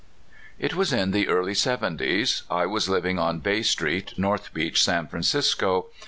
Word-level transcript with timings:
IT 0.57 0.73
was 0.73 0.91
in 0.91 1.11
the 1.11 1.27
early 1.27 1.53
seventies. 1.53 2.41
I 2.49 2.65
was 2.65 2.89
living 2.89 3.19
on 3.19 3.37
Bay 3.37 3.61
Street, 3.61 4.17
North 4.17 4.51
Beach, 4.51 4.83
San 4.83 5.05
Francisco. 5.05 5.89